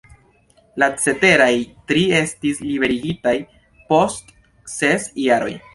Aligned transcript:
La 0.83 0.87
ceteraj 1.03 1.51
tri 1.91 2.07
estis 2.21 2.65
liberigitaj 2.71 3.35
post 3.93 4.37
ses 4.81 5.11
jaroj. 5.31 5.59